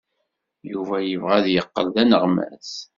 Yuba 0.71 0.95
yebɣa 1.01 1.33
ad 1.37 1.47
yeqqel 1.49 1.87
d 1.93 1.95
aneɣmas. 2.03 2.71